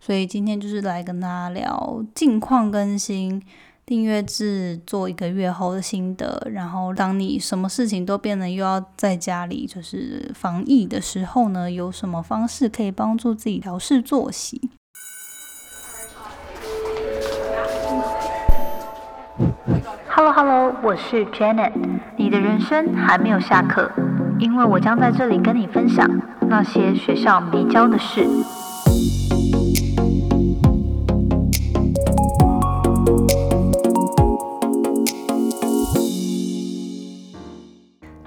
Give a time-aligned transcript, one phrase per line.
[0.00, 3.42] 所以今天就是来跟大家聊近况更新。
[3.86, 14.70] 订阅制做一个月后的心得，然后当你什么事情都变得又要在家里就是防疫的时候呢，有什么方式可以帮助自己调试作息
[20.06, 21.72] ？Hello Hello，我是 Janet，
[22.16, 23.90] 你的人生还没有下课，
[24.38, 26.08] 因为我将在这里跟你分享
[26.48, 28.24] 那些学校没教的事。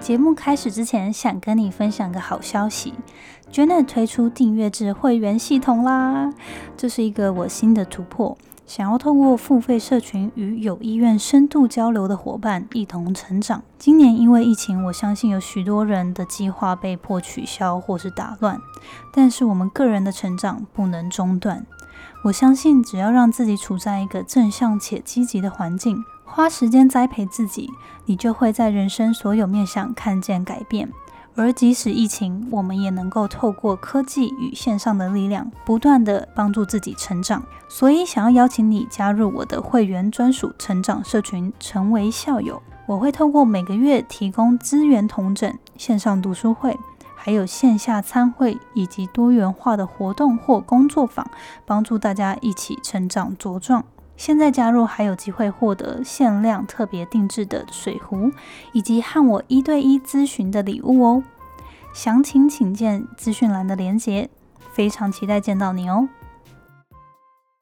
[0.04, 2.92] 节目开始之前，想跟你分享个好消息
[3.50, 6.30] Jane 推出订阅制会员系统啦！
[6.76, 8.36] 这是一个我新的突破，
[8.66, 13.62] 想要透过付费社群与有意愿深度交流的伙伴一同成长。
[13.78, 18.60] 今年因为疫情，我相信有许多人的计划被迫取消或是打乱，
[19.10, 21.64] 但是我们个人的成长不能中断。
[22.24, 26.04] 我相信，只要让自己处在一个正向且积极的环境。
[26.24, 27.70] 花时间栽培自己，
[28.06, 30.90] 你就会在人生所有面向看见改变。
[31.36, 37.42] 而即使疫情，我们也能够透过科技与线上的力量，不断的帮助自己成长。
[37.68, 42.62] 所以，想要邀请你加入我的会员专属成长社群，成为校友。
[42.86, 46.78] 我会透过每个月提供资源同整、线上读书会，
[47.16, 51.28] 还有线下参会以及多元化的活动或工作坊，
[51.66, 53.84] 帮助大家一起成长茁壮。
[54.24, 58.32] 现在加入还有机会获得限量特别定制的水壶，
[58.72, 61.22] 以及和我一对一咨询的礼物哦。
[61.92, 64.30] 详情请见资讯栏的连结。
[64.72, 66.08] 非常期待见到你哦。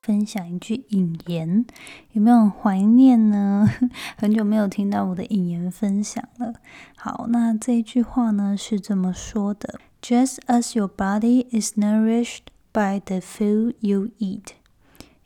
[0.03, 1.67] 分享一句引言，
[2.13, 3.69] 有没有怀念呢？
[4.17, 6.55] 很久没有听到我的引言分享了。
[6.97, 14.62] 好，那这一句话呢是这么说的：Just as your body is nourished by the food you eat。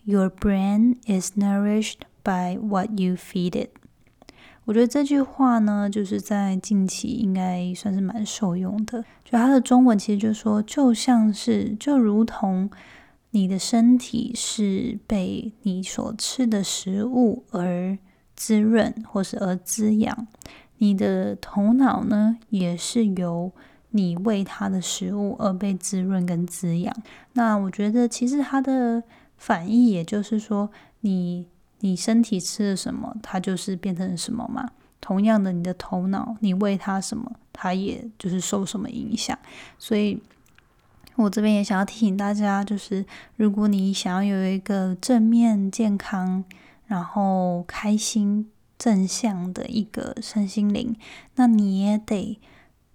[0.08, 3.70] Your brain is nourished by what you feed it。
[4.64, 9.02] 我觉得这句话呢，就是在近期应该算是蛮受用的。
[9.24, 12.70] 就它的中文其实就说，就像是就如同
[13.30, 17.98] 你的身体是被你所吃的食物而
[18.36, 20.28] 滋润，或是而滋养，
[20.78, 23.50] 你的头脑呢，也是由
[23.90, 26.94] 你喂它的食物而被滋润跟滋养。
[27.32, 29.02] 那我觉得其实它的。
[29.36, 30.70] 反义，也就是说，
[31.00, 31.46] 你
[31.80, 34.70] 你身体吃了什么，它就是变成什么嘛。
[35.00, 39.38] 同样的，你的头脑，你喂它什么，它也就是受什么影响。
[39.78, 40.20] 所以，
[41.14, 43.04] 我这边也想要提醒大家，就是
[43.36, 46.42] 如果你想要有一个正面、健康，
[46.86, 50.96] 然后开心、正向的一个身心灵，
[51.36, 52.40] 那你也得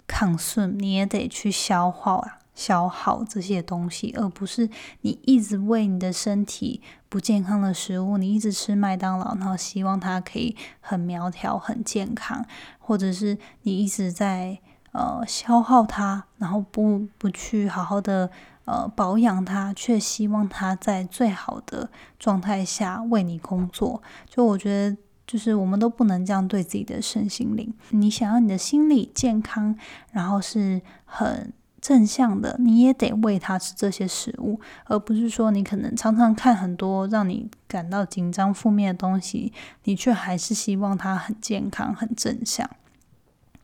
[0.05, 2.39] 抗顺，你也得去消化啊。
[2.53, 4.69] 消耗这些东西，而不是
[5.01, 12.45] 你一直喂你的身体不健康的食物，你一直吃麦当劳，然后希望它可以很苗条、很健康，
[12.77, 14.59] 或者是你一直在
[14.91, 18.29] 呃消耗它，然后不不去好好的
[18.65, 24.03] 呃保养它，却希望它在最好的状态下为你工作。
[24.27, 27.73] 就我觉得，就是我们都不能这样对自己的身心灵。
[27.91, 29.75] 你想要你的心理健康，
[30.11, 31.53] 然后是很。
[31.81, 39.51] 正向的，你也得喂它吃这些食物，而不是说你可能常常看很多让你感到紧张、负面的东西，
[39.85, 42.69] 你却还是希望它很健康、很正向。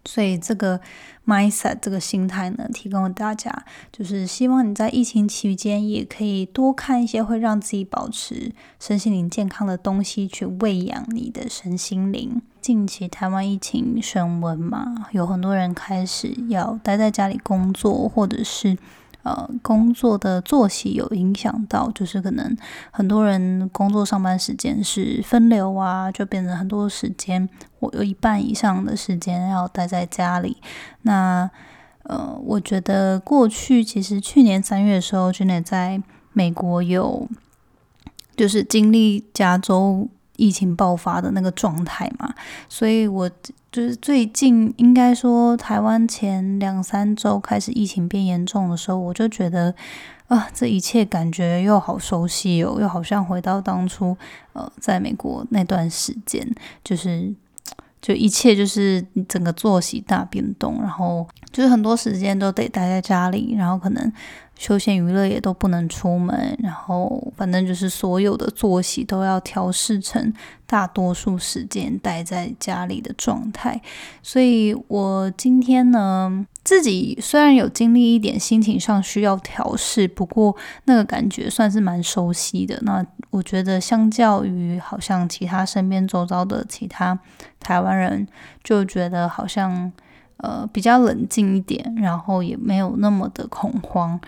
[0.03, 0.79] 所以这个
[1.25, 12.41] mindset 这个心态呢，提供给大家，就是希望你在疫情期间也可以多看一些会让自己保持身心灵健康的东西，去喂养你的身心灵。
[12.67, 18.77] 近期台湾疫情升温嘛，有很多人开始要待在家里工作，或者是。
[19.23, 22.55] 呃，工作的作息有影响到，就是可能
[22.91, 30.55] 很多人工作上班时间是分流啊，就变成很多时间，我有一半以上的时间要待在家里。
[31.01, 31.49] 那
[32.03, 36.01] 呃，我觉得过去其实去年三月的时候，真的在
[36.31, 37.27] 美国有
[38.37, 40.07] 就是经历加州。
[40.37, 42.33] 疫情爆发的那个状态嘛，
[42.69, 43.29] 所以我
[43.71, 49.75] 就是最近应该说台湾前两三周开始疫情变严重的时候，我就觉得
[50.27, 54.15] 啊，这一切感觉又好熟悉哦，又好像回到当初
[54.53, 56.47] 呃在美国那段时间，
[56.83, 57.33] 就是
[58.01, 64.11] 就一切就是整个作息大变动，然后就是很多时间都得待在家里，然后可能。
[64.57, 70.33] 休闲娱乐也都不能出门，然后反正就是所有的作息都要调试成
[70.65, 73.79] 大多数时间待在家里的状态。
[74.23, 80.55] 所以我今天呢，自己虽然有经历一点心情上需要调试，不过
[80.85, 82.79] 那个感觉算是蛮熟悉的。
[82.81, 87.17] 那我觉得相较于好像其他身边周遭的其他
[87.59, 88.27] 台湾人，
[88.63, 89.91] 就觉得好像
[90.37, 94.19] 呃比较冷静一点，然后也没有那么的恐慌。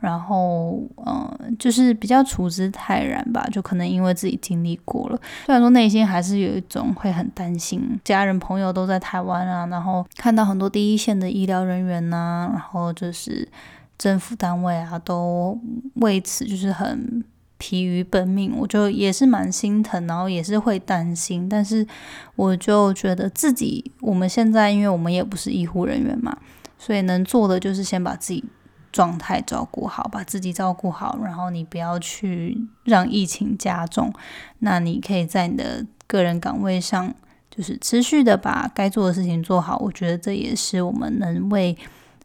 [0.00, 13.48] 然后，嗯，就是比较处之泰然吧，就可能因为自己经历过了，虽然说内心还是有一种会很担心，家人朋友都在台湾啊，然后看到很多第一线的医疗人员呐，然后就是
[13.98, 15.58] 政府单位啊，都
[15.94, 17.24] 为此就是很
[17.58, 21.86] 疲于奔命，我就也是蛮心疼，然后也是会担心，但是
[22.36, 26.38] 我就觉得自己我们现在，因为我们也不是医护人员嘛，
[26.78, 28.42] 所以能做的就是先把自己。
[28.90, 34.10] 状态照顾好，把自己照顾好，然后你不要去让疫情加重。
[34.60, 37.14] 那你可以在你的个人岗位上，
[37.50, 39.76] 就是持续的把该做的事情做好。
[39.76, 41.76] 我觉得这也是我们能为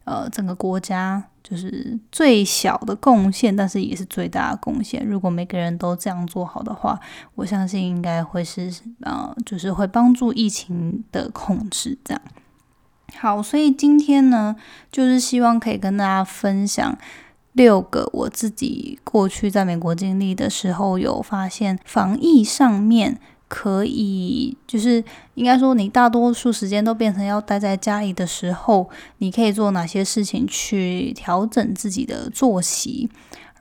[0.06, 5.06] 呃整个国家就是最小的贡献，但是也是最大的贡献。
[5.06, 7.00] 如果每个人都这样做好的话，
[7.36, 12.22] 我相信应该会是呃，就是会帮助疫情的控制这样。
[13.18, 14.56] 好，所以今天呢，
[14.92, 16.98] 就是希望可以跟大家分享
[17.52, 23.20] 六个我自己过去在美国经历的时候，有发现防疫上面
[23.54, 25.04] 可以，就是
[25.36, 28.90] 应该说你大多数时间都变成要待在家里的时候，
[29.20, 33.08] 你可以做哪些事情去调整自己的作息。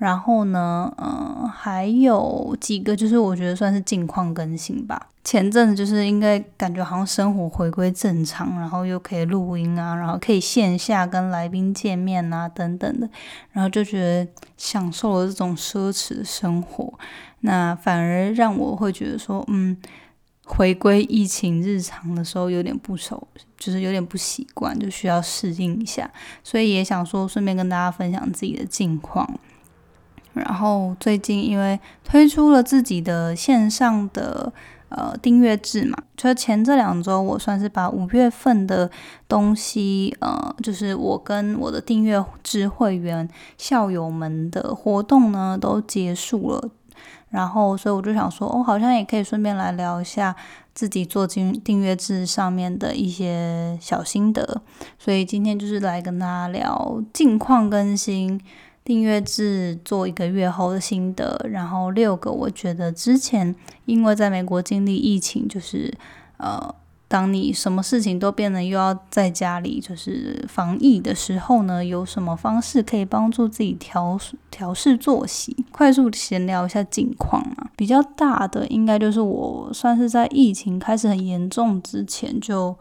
[0.02, 5.08] 然后呢，嗯，还有几个就是我觉得算是近况更新吧。
[5.22, 13.08] 前阵子就是应该感觉好像生活回归正常，然后又可以录音啊，然后可以线下跟来宾见面啊等等的，
[13.52, 16.92] 然后就觉得享受了这种奢侈的生活。
[17.42, 19.76] 那反而让我会觉得说，嗯，
[20.44, 26.10] 回归疫情日常的时候有点不熟，就是有点不习惯，就需要适应一下。
[26.42, 29.38] 所以也想说，顺便跟大家分享自己的近况。
[30.34, 34.52] 然后最近因为推出了自己的线上的
[34.88, 38.90] 呃订阅制嘛，就前这两周我算是把五月份的
[39.28, 46.70] 东西呃，就是我跟我的订阅制会员校友们的活动呢都结束了。
[47.30, 50.36] 然后所以我就想说，哦，好像也可以顺便来聊一下
[50.74, 54.60] 自己做订订阅制上面的一些小心得。
[54.98, 58.38] 所以今天就是来跟大家聊近况更新。
[58.84, 65.92] 订阅制做一个月后的心得，然后六个我觉得之前因为在美国经历疫情，就是
[66.38, 66.74] 呃，
[67.06, 74.18] 当你什么事情都变得又要在家里就是防疫的时候呢，有什么方式可以帮助自己调
[74.50, 75.64] 调试作息？
[75.70, 82.76] 快速闲聊一下近况啊，比较大的应该就是我算是在疫情开始很严重之前就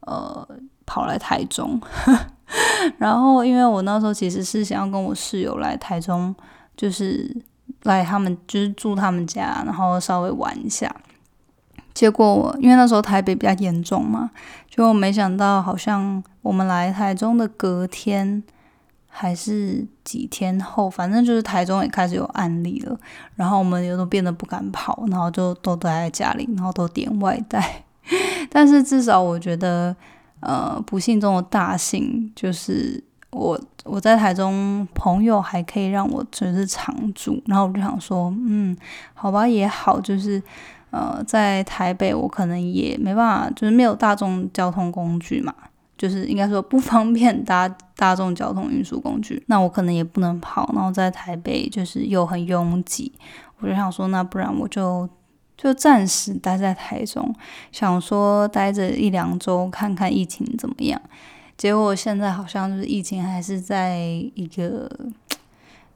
[0.00, 0.48] 呃
[0.86, 1.80] 跑来台中。
[2.98, 6.34] 然后，因为我那时候其实是想要跟我室友来台中，
[6.76, 7.34] 就是
[7.84, 10.94] 来他们就是住他们家，然后稍微玩一下。
[11.94, 14.30] 结果我因为那时候台北比较严重嘛，
[14.68, 18.42] 就没想到好像我们来台中的隔天
[19.08, 22.94] 还是几天后，反正就是台中也开始有案例了。
[23.36, 27.84] 然后我们也都变得不敢跑，然后就都待在家里，然后都点外带。
[28.50, 29.96] 但是至少我觉得。
[30.42, 38.76] 呃，不幸中的大幸就是我我在台中朋友还可以让我就是常住，然后我就想说，嗯，
[39.14, 40.42] 好吧，也好，就是
[40.90, 45.54] 呃，在台北我可能也没办法，就是没有大众交通工具嘛，
[45.96, 53.12] 就是应该说不方便搭大众交通运输工具，那我可能也不能跑，然后在台北就是又很拥挤，
[53.60, 55.08] 我就想说，那不然我就。
[55.62, 57.32] 就暂时待在台中，
[57.70, 61.00] 想说待着一两周看看疫情怎么样。
[61.56, 63.96] 结果现在好像就是疫情还是在
[64.34, 64.90] 一个，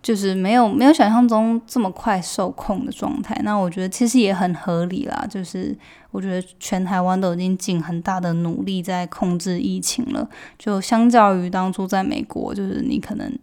[0.01, 3.37] 就是没有没有想象中这么快受控的状态。
[3.43, 5.77] 那我觉得其实也很合理啦，就是
[6.13, 10.29] 我觉得全台湾都已经尽很大的努力在控制疫情了。
[10.57, 13.37] 就相较于当初在美国，就是你可能。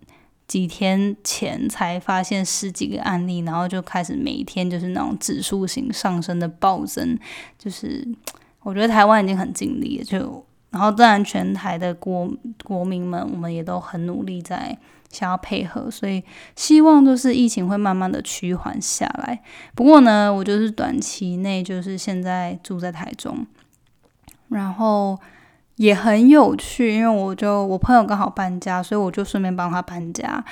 [0.54, 7.18] 几天前才发现十几个案例，然后就开始每天就是那种指数型上升的暴增，
[7.58, 8.08] 就是
[8.62, 12.32] 我觉得台湾已经很尽力了，就然后当然全台的国
[12.64, 14.78] 国民们，我们也都很努力在
[15.10, 16.24] 想要配合，所以
[16.56, 19.42] 希望就是疫情会慢慢的趋缓下来。
[19.74, 23.48] 不过呢，我就是短期内就是现在住在台中，
[24.50, 25.20] 然后。
[25.76, 30.44] 也很有趣，因为我就我朋友刚好搬家，所以我就顺便帮他搬家，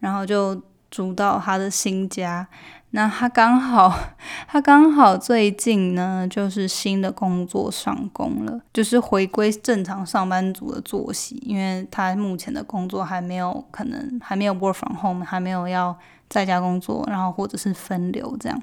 [0.00, 0.60] 然后就
[0.90, 2.46] 租到他的新家。
[2.92, 3.92] 那他刚好，
[4.48, 15.96] 他刚好最近呢，就是新的工作上工了，就是回归正常上班族的作息，因为他目前的工作还没有可能还没有 work from home，还没有要
[16.28, 18.60] 在家工作，然后或者是分流这样。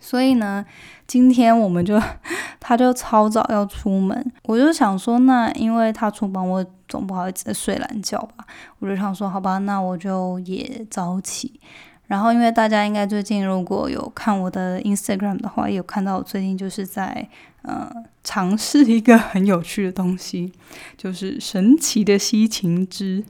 [0.00, 0.64] 所以呢，
[1.06, 2.00] 今天我们就
[2.60, 8.46] 他就超早要出门，我就想说，那因为他出门，我总不好意思在睡懒觉吧，
[8.78, 11.60] 我就想说，好吧，那我就也早起。
[12.06, 17.28] 然后，因为大家应该最近如果有看我的 Instagram 的话，也有看到我最近就是在
[17.60, 17.90] 呃
[18.24, 20.50] 尝试一个很有趣的东西，
[20.96, 23.22] 就是神奇的西芹汁。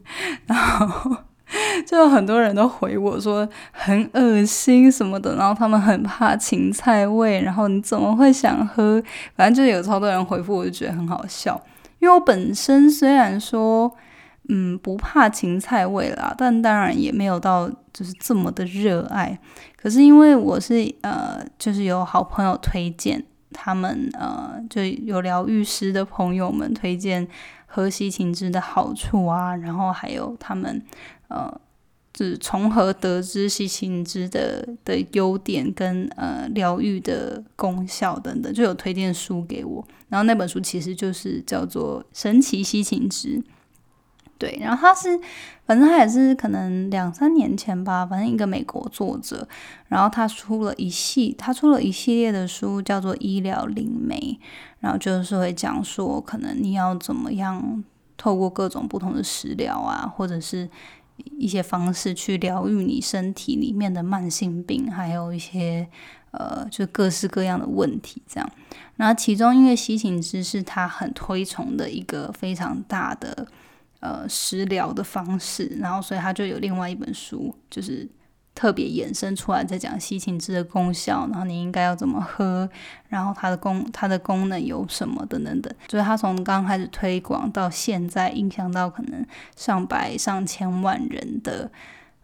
[0.47, 1.17] 然后
[1.87, 9.03] 就很多人都回我说很恶心什么的，然后他们很怕芹菜味，然后你怎么会想喝？
[9.35, 11.61] 反正就有超多人回复，我就觉得很好笑。
[11.99, 13.95] 因为我本身虽然说。
[14.51, 19.39] 嗯，不怕芹菜味啦，但当然也没有到就是这么的热爱。
[19.77, 27.29] 可是因为我是呃，就是有好朋友推荐，他们呃就有疗愈师的朋友们推荐
[27.67, 30.83] 喝西芹汁的好处啊，然后还有他们
[31.29, 31.61] 呃，
[32.13, 39.87] 就是从何得知西芹汁的的优点跟呃疗愈的功效等等，就有推荐书给我。
[40.09, 43.39] 然后那本书其实就是叫做《神奇西芹汁》。
[44.39, 45.19] 对，然后他是，
[45.67, 49.49] 反正他也是可能两三年前吧，反正一个美国作者，
[49.89, 54.17] 然后他出了一系，他出了一系列的书，叫做《医疗灵媒》，
[54.79, 57.83] 然后就是会讲说，可能你要怎么样
[58.17, 60.71] 透过各种不同的食疗啊，或者是
[61.37, 65.89] 一些方式去疗愈你身体里面的慢性病，还有一些
[66.31, 68.51] 呃，就各式各样的问题这样。
[68.97, 73.47] 那其中因为西芹汁是他很推崇的一个非常大的。
[74.01, 78.09] 呃，食疗的方式，然后所以他就有另外一本书，就是
[78.59, 82.69] 特别衍生出来在讲西芹汁的功效，然后你应该要怎么喝，
[83.09, 85.73] 然后它的功它的功能有什么等等等。
[85.89, 89.25] 所以他从刚开始推广到现在，影响到可能
[89.55, 91.71] 上百上千万人的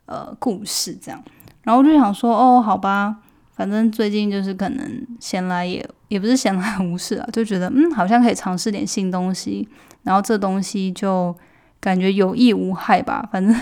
[0.06, 1.22] 呃故事这样。
[1.62, 3.18] 然后我就想说，哦，好吧，
[3.54, 9.68] 反正最近就是可能闲来也也不是闲来无事啊，就觉得嗯，好像可以尝试点新东西，
[10.02, 11.32] 然后这东西就。
[11.80, 13.54] 感觉有益无害吧，反正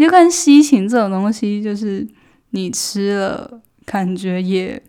[0.00, 2.06] 就看西芹这种东西，就是
[2.50, 4.82] 你吃了，感觉也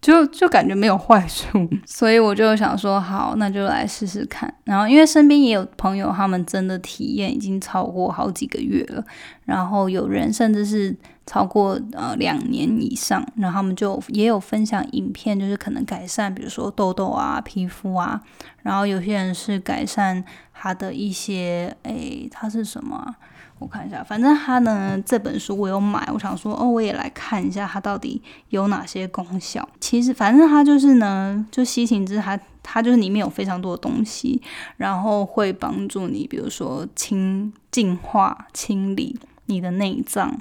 [0.00, 4.52] 就就感觉没有坏处， 所以我就想说，好，那就来试试看。
[4.64, 9.04] 然后因为身边也有朋友，他们真的体验已经超过好几个月了，
[9.44, 10.94] 然后有人甚至是
[11.26, 18.20] 超过呃两年以上，然后他们就也有分享影片，就是可能改善，比如说痘痘啊、皮肤啊，
[18.62, 20.24] 然后有些人是改善。
[20.56, 23.16] 他的一些诶，他是什么？
[23.60, 28.20] 我看一下，反正他呢这本书我有买，我想说哦，我也来看一下它到底
[28.50, 29.66] 有哪些功效。
[29.80, 34.42] 其实反正它就是呢，就西芹汁，它它就是里面有非常多的东西，
[34.76, 40.36] 然后会帮助你，比如说清净化、清理你的内脏，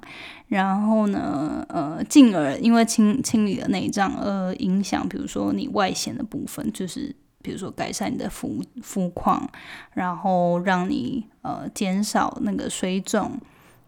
[0.48, 7.16] 然后呢，呃，进而因为清清理了内脏而影响，比如说你外显的部分，就是。
[7.44, 9.48] 比如说改善你的肤肤况，
[9.94, 13.40] 然后让你呃减少那个水肿，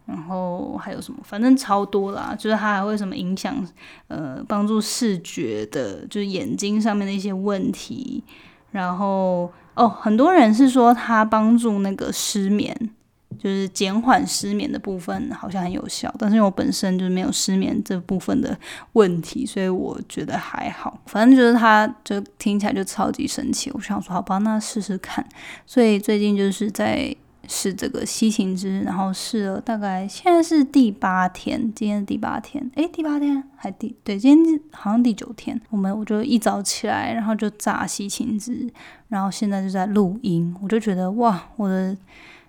[0.04, 1.18] 然后还有什么？
[1.24, 3.66] 反正超多啦，就是它还会什么影响
[4.06, 8.22] 呃帮助视觉的，就是眼睛上面的一些问题，
[8.70, 12.90] 然后哦很多人是说它帮助那个失眠。
[13.38, 18.58] 就是减缓失眠的部分好像很有效，但是因为我本身就是没有失眠这部分的
[18.92, 20.98] 问题，所以我觉得还好。
[21.06, 25.24] 反正就是它就听起来就超级神奇，我想说好吧，那试试看。
[25.66, 27.14] 所以最近就是在
[27.48, 35.60] 试这个西芹汁，然后试了大概现在是第八天，今天第八天，诶，第八天还第对，今天好像第九天。
[35.70, 38.68] 我们我就一早起来，然后就榨西芹汁，
[39.08, 41.96] 然后现在就在录音，我就觉得哇，我的。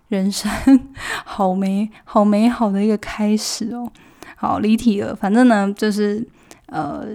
[0.09, 0.49] 人生
[1.25, 3.91] 好美好美好的一个开始哦，
[4.35, 5.15] 好离题了。
[5.15, 6.25] 反正呢，就是
[6.67, 7.05] 呃，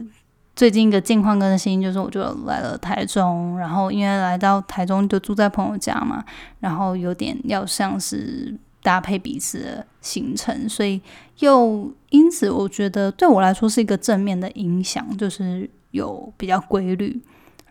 [0.54, 6.24] 最近一个近况更新，就是我就来了台中，然后因为来到台中就住在朋友家嘛，
[6.60, 11.00] 然后有点要像是搭配彼此的行程，所以
[11.38, 17.20] 又因此我觉得对我来说是一个正面的影响，就是有比较规律。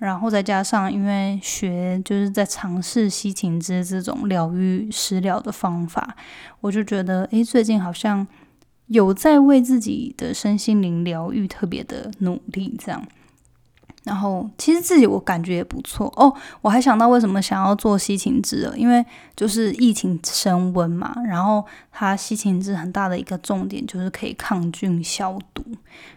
[0.07, 6.15] 然后再加上，因为学就是在尝试西芹汁这种疗愈食疗的方法，
[6.59, 8.25] 我就觉得，诶，最近好像
[8.87, 13.07] 有在为自己的身心灵疗愈特别的努力，这样。
[14.03, 16.33] 然后其实自己我感觉也不错哦。
[16.61, 19.05] 我还想到为什么想要做西芹汁了，因为
[19.35, 25.63] 就是疫情升温嘛，然后它西芹汁很大的一个重点就是可以抗菌消毒，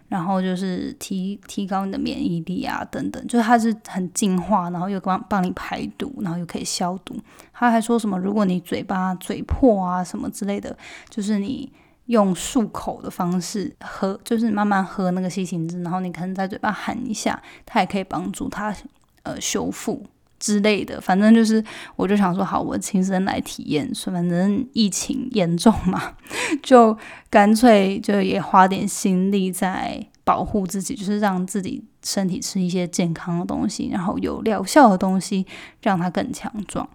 [0.09, 7.15] 然后就是提提高你的免疫力啊等等，就是它是很净化，然后又帮帮你排毒，然后又可以消毒。
[7.53, 10.77] 他还说什么，如果你嘴巴嘴破啊什么之类的，
[11.11, 11.71] 就是你。
[12.07, 18.75] 用漱口的方式喝，就是慢慢喝那个西芹汁，然后你可能在嘴巴含一下，它也可以帮助它
[19.23, 20.05] 呃修复
[20.39, 21.01] 之类的。
[21.01, 21.65] 反正就是，
[21.97, 23.95] 我就想说，好，我亲身来体验。
[23.95, 26.15] 说反正疫情严重嘛，
[26.63, 26.97] 就
[27.31, 35.47] 干脆就也花点心力在保护自己，就是让自己身体吃一些健康的东西，然后有疗效的东西，
[35.81, 36.87] 让它更强壮。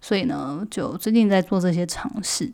[0.00, 2.50] 所以呢，就最近在做这些尝试。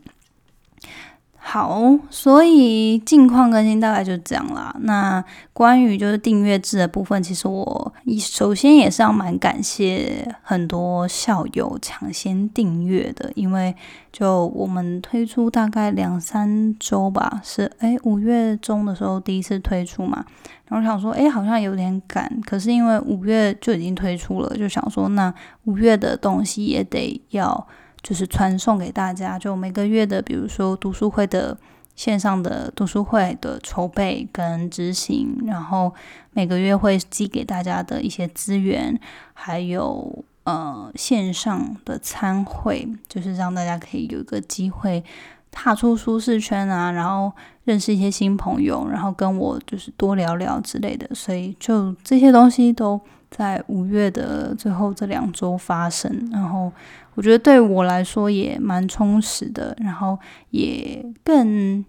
[1.44, 4.74] 好，所以近况更新大概就这样啦。
[4.82, 5.22] 那
[5.52, 13.74] 关于就是订阅制的部分，其实我首先也是要蛮感谢很多校友抢先订阅的，因为
[14.12, 20.24] 就我们推出大概两三周吧，是诶五月中的时候第一次推出嘛，
[20.68, 25.34] 然后想说诶好像有点赶，可是因为五月就已经推出了，就想说那
[25.64, 27.66] 五月的东西也得要。
[28.02, 31.56] 就是传送给大家，就每个月的，比如说读书会的
[31.94, 35.94] 线上的读书会的筹备跟执行，然后
[36.32, 38.98] 每个月会寄给大家的一些资源，
[39.34, 45.04] 还有呃线上的参会，就是让大家可以有一个机会
[45.52, 47.30] 踏出舒适圈啊，然后
[47.64, 56.72] 认识一些新朋友，然后跟我就是多聊聊之类的，所以就这些东西都在五月的最后这两周发生，然后。
[57.14, 60.18] 我觉得对我来说也蛮充实的，然后
[60.50, 61.84] 也更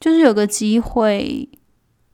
[0.00, 1.48] 就是有个机会，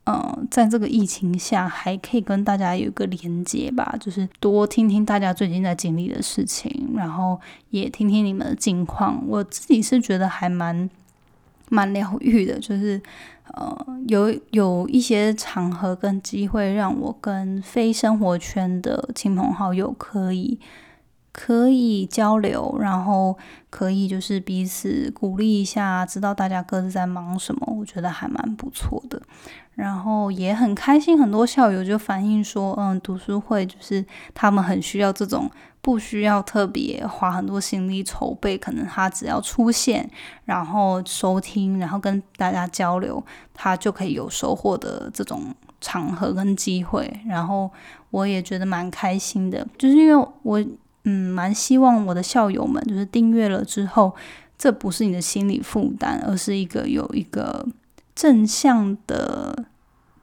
[0.05, 7.39] 嗯，在这个疫情下还可以跟大家有一个连接吧，就是多听听大家最近在经历的事情，然后
[7.71, 9.23] 也听听你们的近况。
[9.27, 10.87] 我自己是觉得还蛮
[11.69, 13.01] 蛮疗愈的，就是
[13.55, 20.59] 呃有有一些场合跟机会让我跟非生活圈的亲朋好友可以。
[21.33, 23.35] 可以交流，然后
[23.71, 29.19] 可以就是彼此鼓励一下，知道大家各自在忙什么，我觉得还蛮不错的。
[29.73, 35.49] 然后也很开心，很多校友就反映说，嗯，读书会就是他们很需要这种
[35.81, 40.07] 不需要特别花很多心力筹备，可能他只要出现，
[40.45, 43.21] 然后收听，然后跟大家交流，
[43.55, 47.11] 他就可以有收获的这种场合跟机会。
[47.25, 47.71] 然后
[48.11, 50.63] 我也觉得蛮开心的，就是因为我。
[51.05, 54.15] 嗯，蛮希望我的校友们就是订阅了之后，
[54.57, 57.67] 这不是你的心理负担，而是一个有一个
[58.15, 59.65] 正向的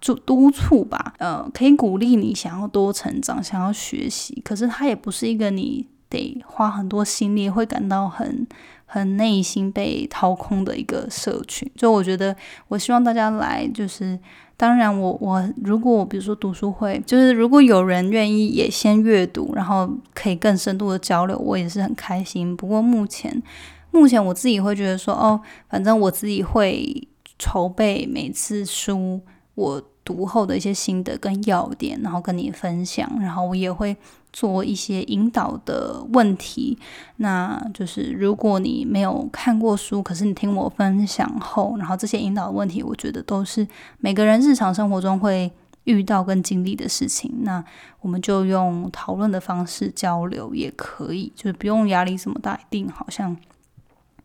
[0.01, 1.15] 督督促吧。
[1.19, 4.41] 呃，可以鼓励你想要多成长，想要学习。
[4.45, 8.47] 可是它也不是一个你得花很多心力，会感到很
[8.87, 11.71] 很内心被掏空的一个社群。
[11.77, 12.35] 就我觉得，
[12.69, 14.19] 我希望大家来就是。
[14.61, 22.55] 当然，我我如果比如说读书会，就是如果有人愿意也先阅读，然后可以更深度的交流，我也是很开心。
[22.55, 23.43] 不过目前，
[23.91, 29.23] 目前我自己会觉得说，哦，反正我自己会筹备每次书
[29.55, 29.83] 我。
[30.11, 33.97] 读后的一些心得跟要点，然后跟你分享，然后我也会
[34.33, 36.77] 做一些引导的问题。
[37.19, 43.65] 那就是如果你没有看过书，可是你听我分享后，然后这些引导的问题，我觉得都是
[43.99, 45.49] 每个人日常生活中会
[45.85, 47.33] 遇到跟经历的事情。
[47.43, 47.65] 那
[48.01, 53.37] 我们就用讨论的方式交流也可以，就是不用压力这么大，一定好像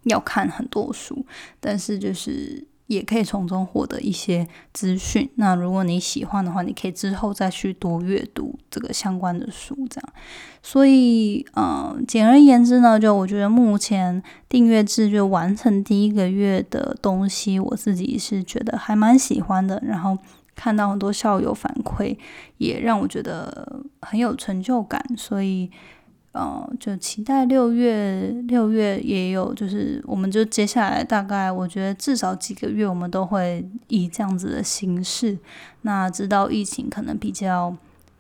[0.06, 1.24] 要看很多书，
[1.60, 2.66] 但是就是。
[2.88, 5.30] 也可以从中获得一些资讯。
[5.36, 10.14] 那如果你喜欢的话，你可以之后再去多阅读这个相关的书，这样。
[10.62, 19.82] 所以，嗯，简而言之呢，就我觉得目前订阅制就完成第一个月的东西，我自己是觉得还蛮喜欢的。
[19.86, 20.18] 然后
[20.56, 22.18] 看到很多校友反馈，
[22.58, 25.04] 也让我觉得很有成就感。
[25.18, 25.70] 所以。
[26.36, 35.38] 呃，就期待六月，六月也有，就是我们就接下来大概，我觉得至少几个月，我们都会以这样子的形式。
[35.82, 37.76] 那直到疫情可能比较。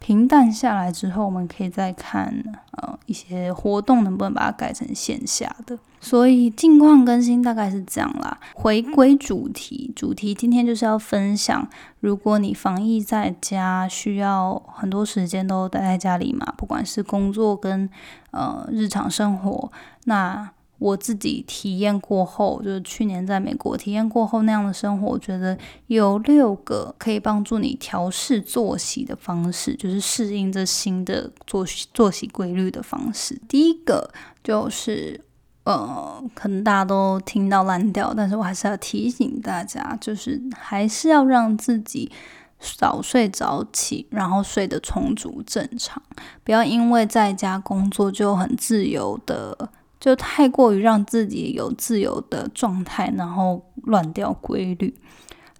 [0.06, 2.32] 平淡下来之后，我们可以再看
[2.74, 5.76] 呃一些活动能不能把它改成线下的。
[6.00, 8.38] 所以近况更新大概是这样啦。
[8.54, 11.68] 回归主题，主题今天就是要分享，
[12.02, 17.90] 如果你防疫在家，需要很多时间都待在家里嘛，不管是工作跟
[18.30, 19.72] 呃日常生活，
[20.04, 20.52] 那。
[20.86, 33.36] 我自己体验过后，就是去年在美国体验过后那样的生活，我觉得有六个可以帮助你调试作息的方式，就是适应这新的作息作息规律的方式。
[33.48, 34.08] 第一个
[34.44, 35.20] 就是，
[35.64, 42.12] 呃，可能大家都听到烂掉，但是我还是要提醒大家，就是还是要让自己
[42.60, 46.00] 早睡早起，然后睡得充足正常，
[46.44, 49.72] 不要因为在家工作就很自由的。
[50.06, 54.94] 就太过于让自己有自由的状态，然后乱掉规律。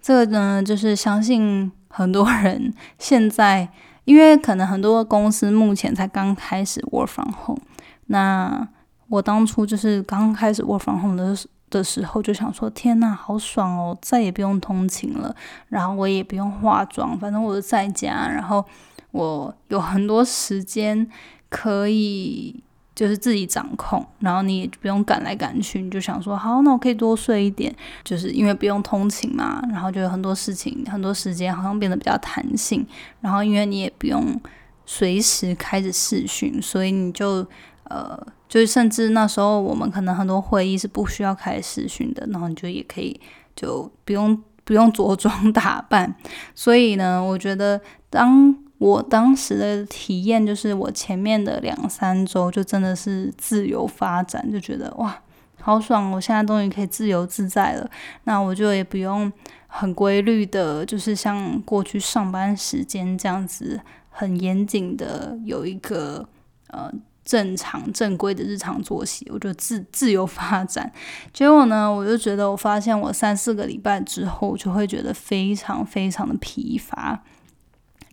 [0.00, 3.68] 这个呢，就是相信很多人 现在，
[4.04, 7.60] 因为可能很多公司目前才刚开始 work from home。
[8.06, 8.68] 那
[9.08, 11.36] 我当初就是刚开始 work from home 的
[11.68, 15.34] 的时候，就想说：天呐，好爽哦，再也不用通勤了，
[15.70, 18.64] 然后我也不用化妆，反正我就在家，然后
[19.10, 21.10] 我有很多时间
[21.48, 22.62] 可以。
[22.96, 32.86] 就是自己掌控，然后你也不用赶来赶去，你就想说好，那我可以多睡一点，就是因为不用通勤嘛，然后就有很多事情，很多时间好像变得比较弹性，
[33.20, 34.40] 然后因为你也不用
[34.86, 37.46] 随时开着视讯，所以你就
[37.84, 43.20] 呃，就是甚至那时候我们可能很多会议是不需要开视讯的，然后你就也可以
[43.54, 46.16] 就不用不用着装 打扮，
[46.54, 47.78] 所以呢，我觉得
[48.08, 48.56] 当。
[48.78, 55.18] 我当时的体验就是，我前面的两三周就真的是自由发展，就觉得哇，
[55.60, 56.10] 好爽！
[56.12, 57.90] 我现在终于可以自由自在了。
[58.24, 59.32] 那我就也不用
[59.66, 66.28] 很规律的，就是像过去上班时间这样子，很严谨的有一个
[66.68, 66.92] 呃
[67.24, 70.92] 正常正规的日常作息，我就自自由发展。
[71.32, 77.24] 结果呢，我就觉得我发现我三四个礼拜之后，就会觉得非常非常的疲乏。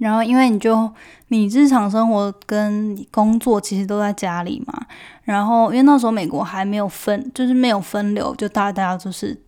[0.04, 0.92] 然后，因为你就
[1.30, 4.86] 你日常生活跟工作其实都在家里嘛。
[5.24, 9.42] 然后，因为那时候美国还没有分，就是没有分流，就大家就是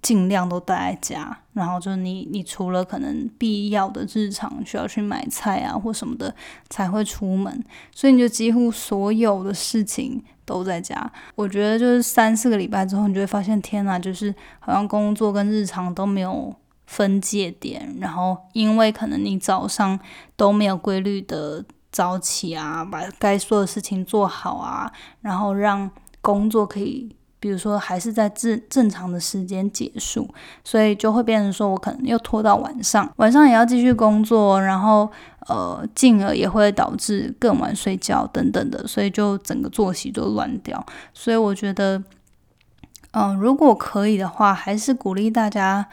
[0.00, 1.36] 尽量都待在家。
[1.54, 6.32] 然后，就是你你除了可能必要的日常需要去买菜啊或什么的
[6.70, 11.10] 才会出门，所以你就几乎所有的事情都在家。
[11.34, 16.54] 我觉得就是三四个礼拜之后，你就会发现，天呐，就是好像工作跟日常都没有。
[16.92, 19.98] 分界点，然后因为可能你早上
[20.36, 30.28] 都没有规律的早起啊，把该做的事情做好啊，然后让工作可以，比如说还是在正正常的时间结束，
[30.62, 35.10] 所以就会变成说我可能又拖到晚上，晚上也要继续工作，然后
[35.48, 40.84] 呃，进而也会导致更晚睡觉等等的，所以就整个作息都乱掉。
[41.14, 42.02] 所以我觉得，
[43.12, 45.88] 嗯，如果可以的话，还是鼓励大家。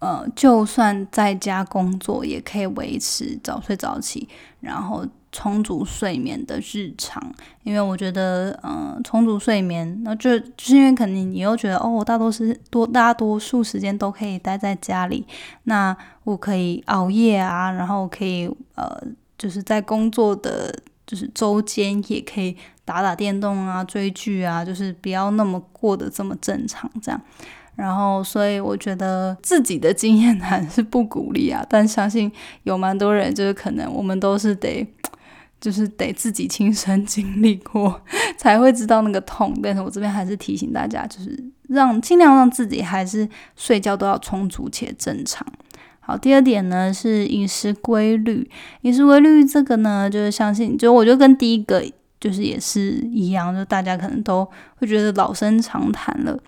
[0.00, 4.28] 呃，就算在家工作，也可以维持早睡早起，
[4.60, 7.22] 然后充足睡眠的日常。
[7.62, 15.26] 因为我觉得，嗯，充足睡眠，那就就是因为肯定你又觉得，哦，我大多是多大多数时间都可以待在家里，
[15.64, 19.00] 那我可以熬夜啊，然后可以呃，
[19.36, 20.74] 就是在工作的
[21.06, 27.20] 就是周间也可以打打电动啊，追剧啊，就是不要那么过得这么正常这样。
[27.80, 32.30] 然后，所以我觉得自己的经验谈是不鼓励啊，但相信
[32.64, 34.86] 有蛮多人，就是可能我们都是得，
[35.58, 38.02] 就是得自己亲身经历过，
[38.36, 39.58] 才会知道那个痛。
[39.62, 45.46] 但是我这边还是提醒大家，就是让尽量让自己还是睡觉都要充足且正常。
[46.00, 48.50] 好，第二点呢是饮食规律，
[48.82, 51.82] 饮食规律这个呢，就是相信，就我就跟第一个
[52.20, 56.38] 就是也是一样，就大家可能都会觉得老生常谈了。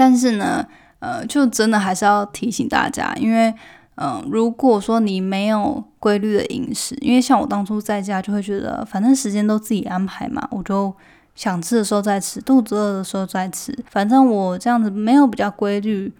[0.00, 0.66] 但是呢，
[1.00, 3.54] 呃，就真的还是要提醒大家，因为，
[3.96, 10.90] 嗯，如果说你没有规律的饮食，因为像我当初在家就会觉得，反正时间都自己安排嘛，我就
[11.34, 16.10] 想吃的时候再吃，肚子饿的时候再吃，反正我这样子没有比较规律，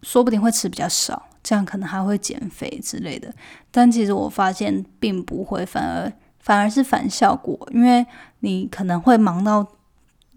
[0.00, 3.30] 说不定会吃比较少，这样可能还会减肥之类的。
[3.70, 8.06] 但其实我发现并不会，反而反而是反效果，因为
[8.40, 9.66] 你可能会忙到。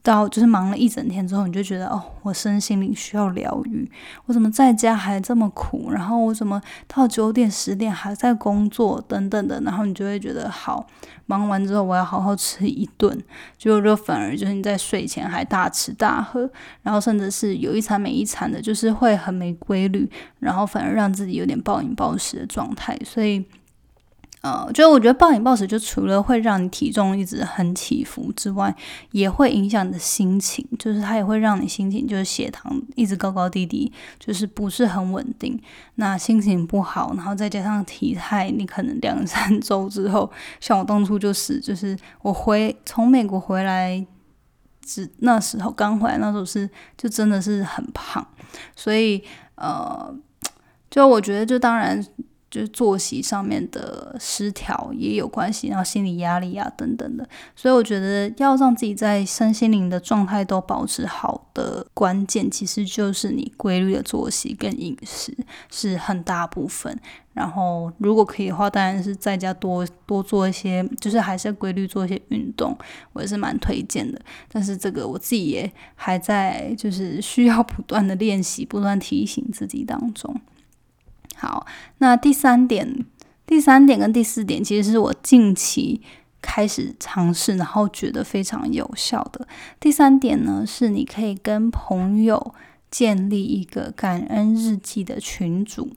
[0.01, 3.89] 到就是忙了一整天之后，你就觉得哦，我身心灵需要疗愈。
[4.25, 5.91] 我怎么在家还这么苦？
[5.91, 9.59] 然后我怎么到九点十点还在工作等等的？
[9.61, 10.87] 然后你就会觉得好，
[11.25, 13.15] 忙完之后我要好好吃一顿。
[13.57, 16.49] 结果就反而就是你在睡前还大吃大喝，
[16.83, 20.09] 然后甚至是有一餐没一餐的，就是会很没规律，
[20.39, 22.97] 然后反而让自己有点暴饮暴食的状态。
[23.03, 23.45] 所以。
[24.41, 28.73] 呃，就我觉得暴饮暴食，就除了会让你体重一直很起伏之外，
[29.11, 35.61] 也会影响你的心情，就是它也会让你心情就是血糖一直高高低低，就是不是很稳定。
[35.95, 44.05] 那心情不好，然后再加上体态，你可能两三 周之后，像我当初就是，就是我回从美国回来
[44.81, 48.25] 只那时候刚回来，那时候是就真的是很胖，
[48.73, 49.21] 所以
[49.55, 50.15] 呃，
[50.89, 52.01] 就我觉得就当然。
[52.49, 65.35] 就是作息上面的失调也有关系，然后心理压力啊等等的，所以我觉得要让自己在身心灵的状态都保持好的关键，其实就是你规律的作息跟饮食
[65.71, 66.99] 是很大部分。
[67.31, 72.75] 然后如果可以的话，当然是在家多多做一些，就是还是要规律做一些运动，
[73.13, 74.19] 我也是蛮推荐的。
[74.51, 80.35] 但是这个我自己也还在，就是需要不断的练习，不断提醒自己当中。
[81.39, 81.65] 好，
[81.99, 83.05] 那第三点、
[83.47, 86.01] 第三点跟第四点，其实是我近期
[86.41, 89.47] 开始尝试，然后觉得非常有效的。
[89.79, 92.53] 第三点呢，是你可以跟朋友
[92.91, 95.93] 建立一个感恩日记的群组。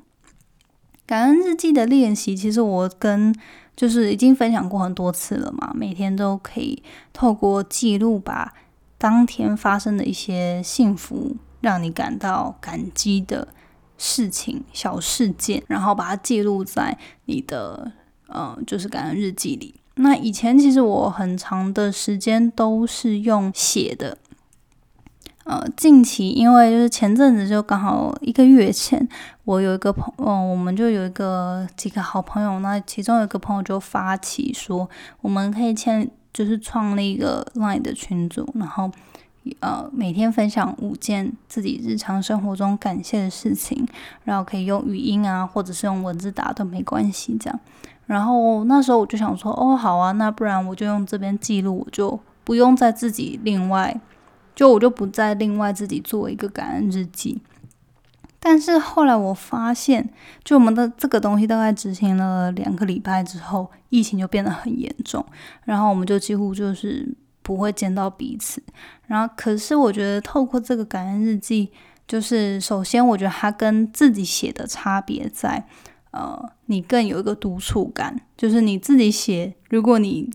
[1.05, 3.35] 感恩日记的练习，其实我跟
[3.75, 6.81] 就是已经分享过很多次了嘛，每天都可以
[7.13, 8.55] 透过记录，把
[8.97, 13.49] 当天发生的一些幸福，让你感到感激的。
[13.97, 17.93] 事情小事件，然后把它记录在你的
[18.27, 19.75] 呃，就是感恩日记里。
[19.97, 24.17] 那以前其实我很长的时间都是用写的，
[25.45, 29.09] 呃，近期因为就是前阵子就刚好一个月前，
[29.45, 34.89] 我有一个朋，嗯，我们就有一个几个好朋友，那其中有一个朋友就发起说，
[35.21, 38.91] 我们可以签，就是创立一个 Line 的群组，然后。
[39.59, 43.85] 呃，每天分享五件自己日常生活中感谢的事情，
[44.23, 47.61] 然后可以用语音啊，或者是用文字打都没关系，这样。
[48.07, 54.01] 然后那时候我就想说，哦，好啊，那不然我就用这边记录，我就不用再自己另外，
[54.55, 57.41] 就我就不再另外自己做一个感恩日记。
[58.39, 60.09] 但是后来我发现，
[60.45, 65.25] 就我们的这个东西大概执行了两个礼拜之后，疫情就变得很严重，
[65.65, 67.17] 然后我们就几乎就是。
[67.45, 68.63] 不会见到彼此，
[69.13, 71.69] 然后可是我觉得透过这个感恩日记，
[72.09, 75.67] 就是首先我觉得它跟自己写的差别在，
[76.13, 80.31] 呃，你更有一个督促感，就是你自己写，如果你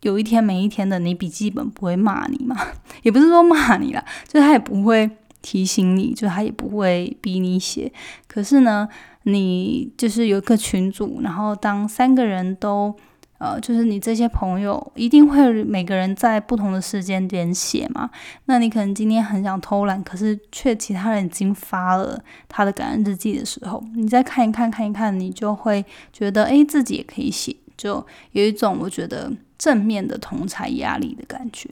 [0.00, 2.56] 有一天每一天的你笔记本不会骂你嘛，
[3.04, 5.10] 也不是说骂你啦，就是他也不会
[5.42, 7.92] 提醒你，就他也不会逼你写，
[8.26, 8.88] 可是呢，
[9.24, 12.96] 你就是有一个群组，然后当三个人都。
[13.42, 18.08] 呃，就是你这些朋友一定会每个人在不同的时间点写嘛？
[18.44, 31.68] 那你可能今天很想偷懒，可是却其他人已经发了他的感恩日记的时候，你再看一看看一看，你就会觉得哎，自己也可以写，就有一种我觉得正面的同才压力的感觉。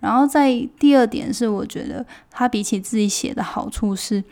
[0.00, 4.24] 然后在第二点是，我觉得他比起自己写的好处是。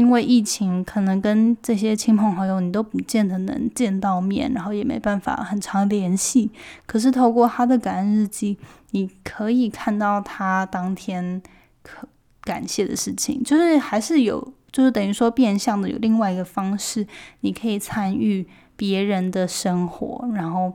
[0.00, 6.50] 因为疫情，可能跟这些亲朋好友你都不见得能见到面，然后也没办法很长联系。
[6.86, 8.56] 可是透过他的感恩日记，
[8.92, 11.42] 你可以看到他当天
[11.82, 12.08] 可
[12.40, 17.06] 感谢的事情，就是还是有，就是等于说变相的有另外一个方式，
[17.40, 20.72] 你可以参与别人的生活，然后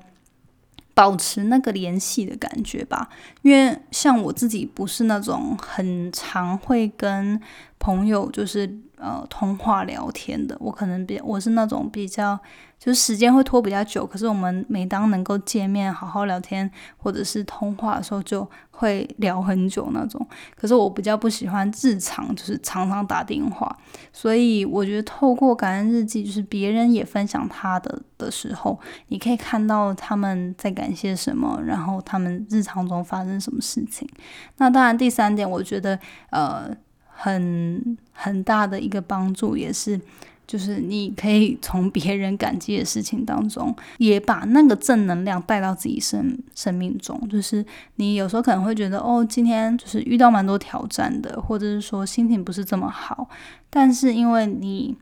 [0.93, 3.09] 保持那个联系的感觉吧。
[3.41, 7.41] 因为像我自己不是那种很常会跟
[7.79, 8.84] 朋友就是。
[9.05, 12.35] 呃，通话聊天的，我可能比我是那种比较，
[12.79, 14.03] 就是时间会拖比较久。
[14.03, 20.27] 可是我们每当能够见面好好聊天，或者是通话的时候，就会聊很久那种。
[20.55, 23.77] 可是我比较不喜欢日常，就是常常打电话。
[24.11, 34.09] 所以我觉得透过感恩日记，就是别人也分享他的的时候，你可以看到他们在感谢什么，然后他们日常中发生什么事情。
[34.57, 35.99] 那当然，第三点，我觉得
[36.31, 36.75] 呃。
[37.17, 39.99] 很很大的一个帮助，也是
[40.45, 47.17] 就是你可以从别人感激的事情当中，也把那个正能量带到自己生生命中。
[47.29, 53.29] 就是你有时候可能会觉得，哦，今天就是遇到蛮多挑战的，或者是说心情不是这么好，
[53.69, 54.95] 但是因为你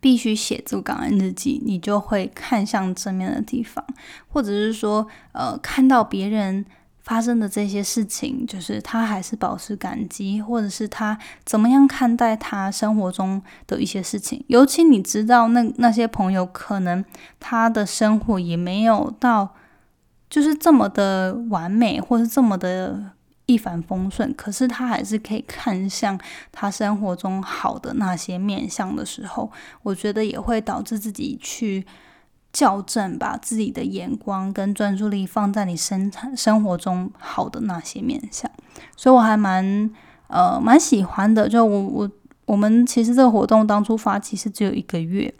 [0.00, 3.84] 必须写这个感恩日记，你就会看向正面的地方，
[4.28, 6.66] 或者是说，呃，看到别人。
[7.02, 14.44] 发生的这些事情，就是他还是保持感激，或者是他怎么样看待他生活中的一些事情。
[14.46, 17.04] 尤其你知道，那那些朋友可能
[17.40, 19.56] 他的生活也没有到
[20.30, 23.10] 就是这么的完美，或是这么的
[23.46, 26.18] 一帆风顺，可是他还是可以看向
[26.52, 29.50] 他生活中好的那些面相的时候，
[29.82, 31.84] 我觉得也会导致自己去。
[32.52, 38.50] 校正，把自己的眼光跟专注力放在你生产生活中好的那些面相，
[38.94, 39.90] 所以我还蛮
[40.28, 41.48] 呃蛮喜欢的。
[41.48, 42.10] 就我我
[42.44, 45.32] 我们其实这个活动当初发起是只有一个月，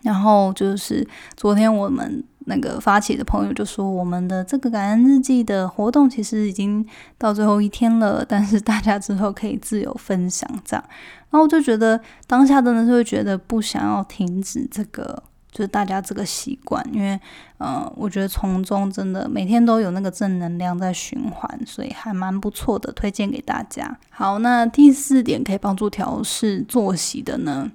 [0.00, 6.84] 然后就是昨天我们那个发起的朋友就说，我们的这个感恩日记的活动其实已经
[7.18, 10.84] 到最后一天了，但是大家之后可以自由分享这样。
[11.28, 15.22] 然后我就觉得当下真的是会觉得不想要停止这个。
[15.52, 17.20] 就是大家这个习惯，因为，
[17.58, 23.98] 呃，我觉得从中真的每天都有那个正能量在循环，所以还蛮不错的，推荐给大家。
[24.08, 27.70] 好，那第四点可以帮助调试作息的呢，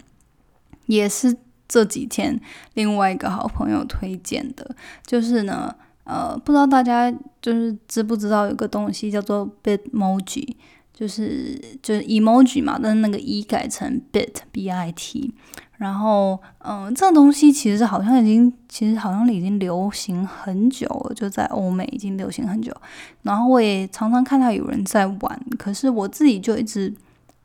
[0.87, 1.37] 也是
[1.67, 2.41] 这几天
[2.73, 10.55] 另外一个好朋友推荐的，就是呢，呃，不知道大家就是知不知道有个东西叫做 Bitmoji，
[10.91, 15.31] 就是就是 emoji 嘛，但是那个 e 改成 bit，b i t。
[15.77, 22.75] 然后，嗯，这个东西其实好像已经，其实好像已经流行很久了，就在欧美已经流行很久。
[23.21, 26.91] 然后我也常常看到有人在玩，可是我自己就一直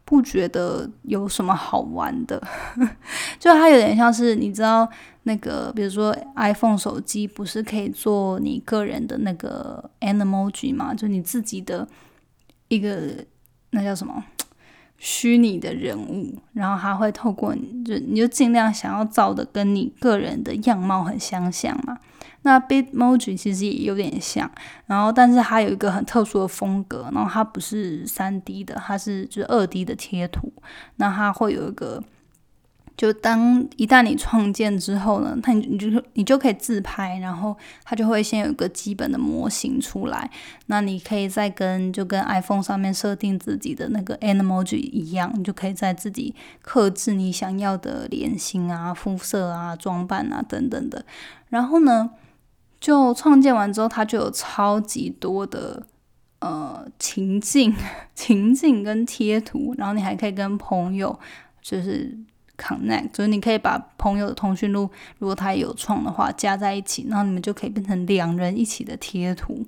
[0.06, 2.42] 不觉得有什么好玩的。
[3.38, 4.88] 就它有点像是，你知道
[5.24, 10.94] 那个，比如说 iPhone 手机不是可以做你个人的那个 Emoji 吗？
[10.94, 11.86] 就你自己的
[12.68, 12.98] 一个
[13.72, 14.24] 那叫什么？
[15.04, 21.98] 虚拟的人物，然后他会透过你就你就尽量想要造的跟你个人的样貌很相像嘛。
[22.42, 24.48] 那 Bitmoji 其实也有点像，
[24.86, 30.52] 然后但是它有一个很特殊的风格，然后它不是三 D 的，它是就是二 D 的贴图，
[30.96, 32.00] 那它会有一个。
[32.94, 40.30] 就当一旦你创建之后呢，它你你就你就可以自拍，然后它就会先有一个基本的模型出来。
[40.66, 51.04] 那你可以再跟就跟 iPhone 上面设定自己的那个 Emoji 一样，你就可以在自己克制你想要的脸型啊、肤色啊、装扮啊等等的。
[51.48, 52.10] 然后呢，
[52.78, 55.86] 就创建完之后，它就有超级多的
[56.40, 57.74] 呃情境、
[58.14, 61.18] 情境跟贴图，然后你还可以跟朋友
[61.62, 62.18] 就是。
[62.62, 69.66] connect，就是你可以把朋友的通讯录，如果他有创的话，加在一起，然后你们就可以变成两人一起的贴图。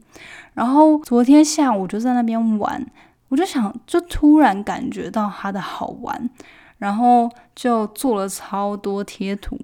[0.54, 2.86] 然后昨天下午就在那边玩，
[3.28, 6.30] 我就想，就突然感觉到它的好玩，
[6.78, 9.58] 然后就做了超多贴图。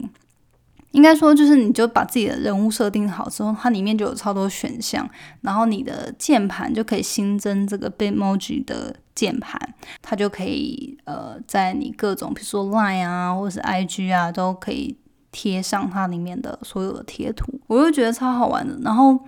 [0.92, 5.08] 应该说，就是你就把自己的人物设定好之后，它里面就有超多选项，
[5.42, 9.60] 然后你的键盘就可以新增这个 Bitmoji 的键盘，
[10.02, 14.96] 它就可以呃，在你各种比如说 Line 啊，或者是 IG 啊，都可以
[15.30, 18.78] 贴上它里面的所有的贴图，我就觉得超好玩的。
[18.82, 19.18] 然后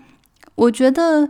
[0.54, 1.28] 我觉得。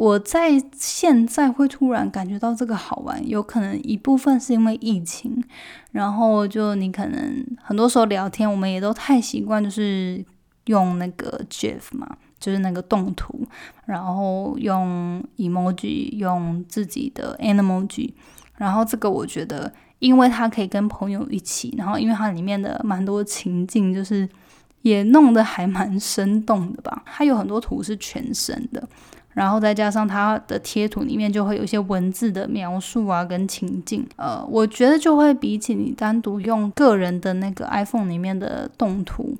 [0.00, 5.44] 我在现在会突然感觉到这个好玩，有可能一部分是因为疫情，
[5.92, 10.24] 然后就你可能很多时候聊天，我们也都太习惯就是
[10.64, 13.46] 用那个 GIF 嘛，就是那个动图，
[13.84, 18.14] 然后用 emoji，用自己的 animoji，
[18.56, 24.26] 然后这个我觉得，因为它可以跟朋友一起，然后因为它里面的蛮多情境，就是
[24.80, 28.88] 也弄得还蛮生动的吧，它有很多图是全身的。
[29.32, 39.36] 然后再加上它的贴图里面就会有一些文字的描述啊，跟情境，呃，我觉得就会比起你单独用个人的那个 iPhone 里面的动图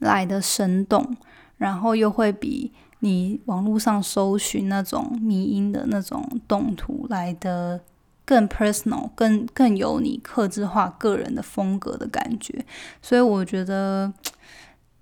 [0.00, 1.16] 来的生动，
[1.56, 7.80] 然后又会比你网络上搜寻那种迷音的那种动图来的
[8.24, 12.64] 更 personal，更更有你刻字化个人的风格的感觉，
[13.00, 14.12] 所以我觉得。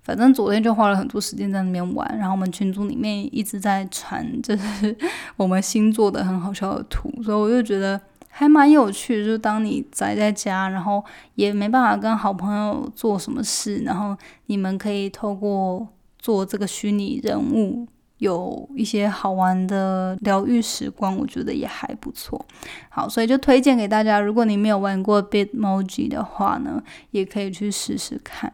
[0.01, 4.95] 反正昨天就花了很多时间在那边玩，然后我们群组里面一直在传， 就是
[5.37, 9.23] 我们新做的很好笑的图，所以我就觉得还蛮有趣的。
[9.23, 11.03] 就是当你宅在家，然后
[11.35, 22.43] 也没办法跟好朋友做什么事，然后你们可以透过做这个虚拟人物，有一些好玩的疗愈时光，我觉得也还不错。
[22.89, 26.81] 好，所以就推荐给大家，如果你没有玩过 Bitmoji 的话呢，
[27.11, 28.51] 也可以去试试看。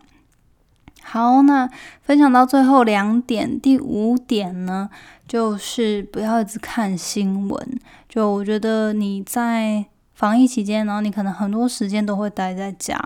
[1.08, 1.70] 好，那
[2.02, 4.90] 分享到最后两点，第五点呢，
[5.28, 7.80] 就是不要一直看新闻。
[8.10, 13.00] 就我觉得你在防疫期间，然后你可能很多时间都会待在家，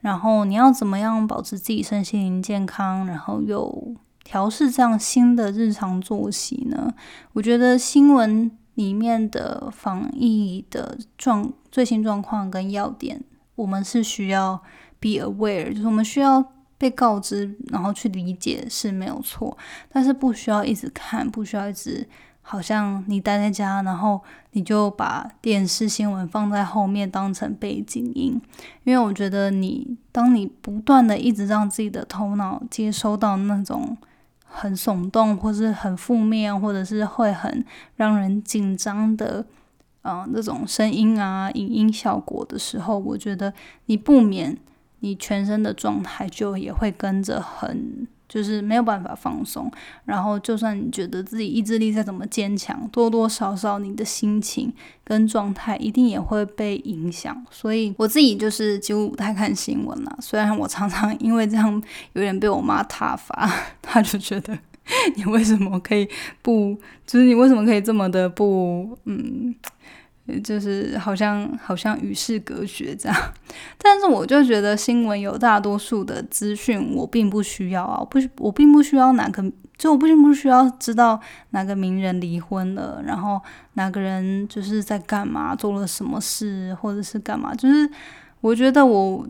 [0.00, 6.92] 然后你要怎么样保持自己身心灵健康，然后又调试这样新的日常作息呢？
[7.32, 13.22] 我觉得新闻里面的防疫的状最新状况跟要点，
[13.54, 14.60] 我们是需要
[14.98, 16.44] be aware，就是我们需要。
[16.78, 19.56] 被告知，然后去理解是没有错，
[19.90, 22.06] 但是不需要一直看，不需要一直
[22.42, 24.20] 好像你待在家，然后
[24.52, 28.40] 你就把电视新闻放在后面当成背景音。
[28.84, 33.96] 因为我觉得你当你不断的一直让自己的头脑接收到那种
[34.44, 37.64] 很耸动，或是很负面，或者是会很
[37.96, 39.46] 让人紧张的，
[40.02, 43.54] 嗯，那种声音啊、影音效果的时候，我觉得
[43.86, 44.58] 你不免。
[45.00, 49.70] 你全身的状态就也会跟着很就是没有办法放松。
[50.04, 54.72] 然后，就算你觉得自己意志力再怎么坚强，多多少少你的心情
[55.04, 57.44] 跟状态一定也会被影响。
[57.50, 60.18] 所以，我自己就是几乎不太看新闻了。
[60.20, 61.80] 虽然我常常因为这样
[62.14, 63.48] 有点被我妈挞伐，
[63.80, 64.58] 她就觉得
[65.14, 66.08] 你为什么可以
[66.42, 66.76] 不，
[67.06, 69.54] 就是你为什么可以这么的不，嗯。
[70.42, 73.16] 就是好像好像与世隔绝这样，
[73.78, 81.20] 但是我就觉得新闻有大多数的资讯我并不需要啊，不我并不需要哪个，就我并不需要知道
[81.50, 83.40] 哪个名人离婚了，然后
[83.74, 87.88] 哪个人就是在干嘛，做了什么事，或者是干嘛，就是
[88.40, 89.24] 我觉得我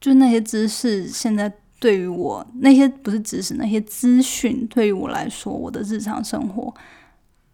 [0.00, 6.74] 就那些知识现在对于我那些不是知识，那些资讯对于我来说，我的日常生活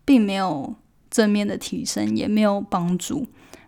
[0.07, 0.75] 并没有。
[1.15, 3.25] 正面的提升也没有帮助。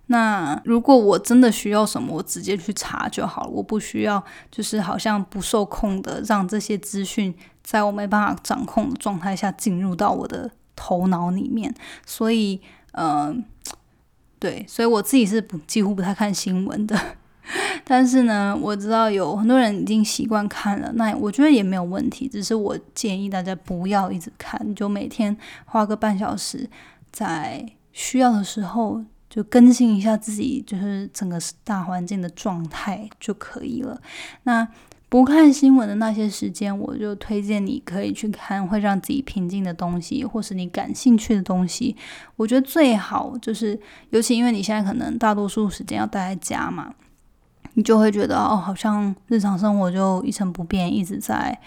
[0.09, 3.51] 那如果我真的需要什么，我直接去查就好了。
[3.51, 4.21] 我不需要，
[4.51, 7.33] 就是好像不受控的让这些资讯
[7.63, 11.73] 在我没办法掌控的状态下进入到我的头脑里面。
[12.05, 12.61] 所以，
[12.95, 13.45] 嗯，
[14.41, 16.99] 对，所以我自己是不几乎不太看新闻的。
[17.85, 22.29] 但是呢，我知道有很多人已经习惯看了，那我觉得也没有问题。
[22.29, 26.69] 只是我建议大家不要一直看，就每天花个半小时。
[27.17, 33.99] 在需要的时候，就更新一下自己，就是整个大环境的状态就可以了。
[34.43, 34.69] 那
[35.09, 41.97] 不看新闻的那些时间，我就推荐你可以去看会让自己平静的东西，或是你感兴趣的东西。
[42.37, 46.93] 我觉得最好就是，尤其因为你现在可能大多数时间要待在家嘛，
[47.73, 51.59] 你就会觉得哦，好像日常生活就一成不变，一直在。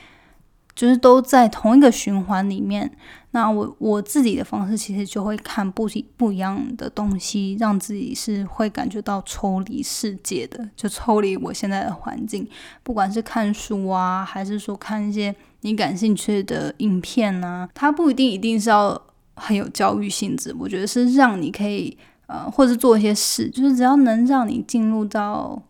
[0.76, 2.90] 就是都在同一个循环里面，
[3.32, 12.48] 那我我自己的方式其实就会看不不一样的东西，让自己是会感觉到抽离世界的，就抽离我现在的环境。
[12.82, 19.00] 不管是看书啊，还是说看一些你感兴趣的影片啊，它不一定一定是要
[19.36, 20.56] 很有教育性质。
[20.60, 21.96] 我觉得是让你可以
[22.28, 25.62] 呃，或者做一些事，就是只要能让你进入到。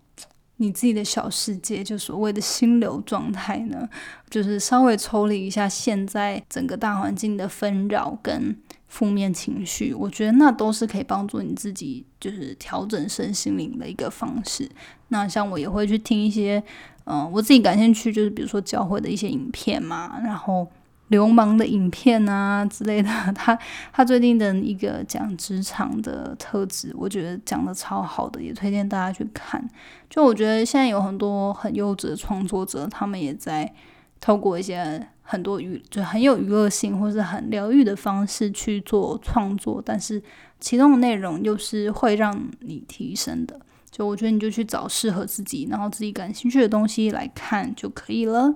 [0.62, 3.88] 你自己的小世界，就所谓的心流状态呢，
[4.30, 8.56] 就是稍微抽离一下现在整个大环境的纷扰跟
[8.88, 14.70] 负面情绪，我觉得那都是可以帮助你自己，就是调整身心灵的一个方式。
[15.08, 16.62] 那像我也会去听一些，
[17.06, 20.68] 嗯，我自己感兴趣，就是比如说教会的一些影片嘛，然后。
[21.10, 23.58] 流氓的影片啊之类的， 他
[23.92, 29.64] 他最近的一个讲职场的特质，我觉得讲的超好的，也推荐大家去看。
[30.10, 33.72] 就我觉得现在有很多很优质的创作者，他们也在
[34.20, 40.22] 透过一些很多娱就很有娱乐性或是很疗愈的方式去做创作，但是
[40.60, 43.60] 其中的内容又是会让你提升的。
[43.90, 48.54] 就我觉得你就去找适合自己，然后自己感兴趣的东西来看就可以了。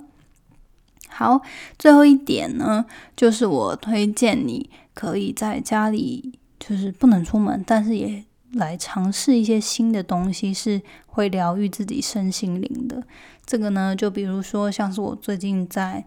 [1.14, 1.40] 好，
[1.78, 2.84] 最后一点呢，
[3.16, 13.04] 就是我推荐你可以在家里，就是不能出门，但是也来尝试一些新的东西，是会疗愈自己身心灵的。
[13.46, 16.04] 这个呢，就比如说像是我最近在，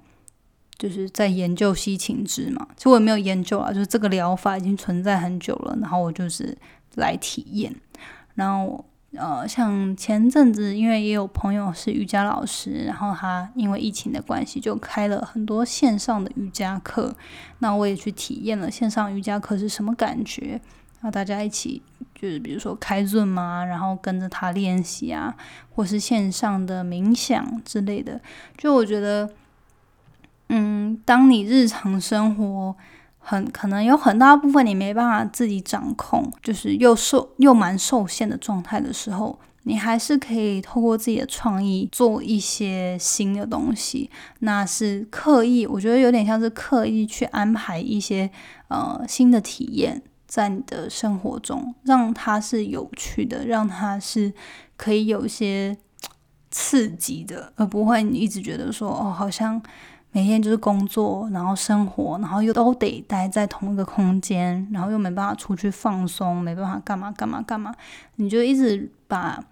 [0.76, 6.58] 就是在研究吸情汁嘛，其实我也没有研究啊，就是这个疗法已经存在很久了，然后我就是
[6.96, 7.74] 来体验，
[8.34, 8.84] 然后。
[9.18, 17.14] 呃，像前阵子，因为也有朋友是瑜伽老师，然后他因为疫情的关系，就开了很多线上的瑜伽课。
[17.58, 20.60] 那我也去体验了线上瑜伽课是什么感觉。
[21.00, 21.82] 然后大家一起
[22.14, 25.34] 就是比如说开润嘛，然后跟着他练习啊，
[25.70, 28.20] 或是线上的冥想之类的。
[28.56, 29.30] 就我觉得，
[30.48, 32.76] 嗯，当你日常生活。
[33.28, 44.08] 很可能有很大部分你没办法自己掌控，就是又受又蛮受限的状态的时候，你还是可以透过自己的创意做一些新的东西。
[44.38, 48.30] 那是刻意，我觉得有点像是刻意去安排一些
[48.68, 54.32] 呃新的体验在你的生活中，让它是有趣的，让它是
[54.76, 55.76] 可以有一些
[56.52, 59.60] 刺激的，而不会你一直觉得说哦好像。
[60.16, 67.74] 每天就是工作，然后生活，然后又都得待在同一个空间，然后又没办法出去放松，没办法干嘛干嘛干嘛，
[68.14, 69.44] 你就一直把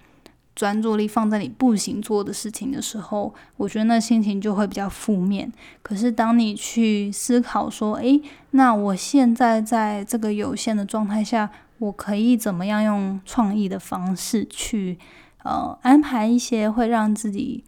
[0.54, 5.52] 专注力放在你不行做的事情的时候，我觉得那心情就会比较负面。
[5.82, 14.98] 可是当你去思考说，诶，那我现在在这个有限的状态下，我可以怎么样用创意的方式去
[15.42, 17.62] 呃安排一些会让自己。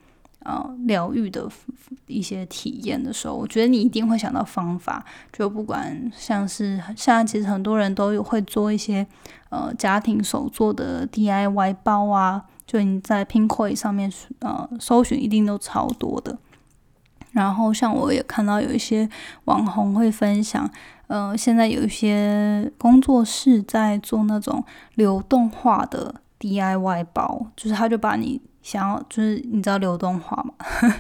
[0.47, 1.51] 呃，疗愈的
[2.07, 5.05] 一些体验的时候，我觉得你一定会想到方法。
[5.33, 9.05] 就不管像是现在，其实很多人都有会做一些
[9.49, 16.39] 呃家庭手做的 DIY 包啊，就你在 Pinkoi 上面呃搜寻，一定都超多的。
[17.33, 19.11] 然后像我也看到有一些
[19.47, 20.71] 网红会分享，
[21.09, 30.53] 呃，现在有一些工作室在做那种流动化的 DIY 包，就是他就把你想要，就是你知道流动化嘛，